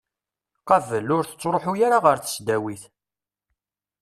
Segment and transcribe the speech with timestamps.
[0.67, 2.83] Qabel, ur tettruḥu ara ɣer tesdawit.